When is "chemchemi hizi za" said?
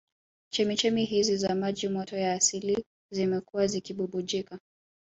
0.49-1.55